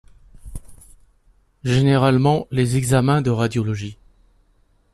Généralement 1.63 2.47
les 2.49 2.75
examens 2.75 3.21
de 3.21 3.29
radiologie. 3.29 3.97